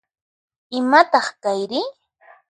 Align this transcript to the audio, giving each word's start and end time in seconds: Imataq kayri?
Imataq 0.77 1.27
kayri? 1.43 1.81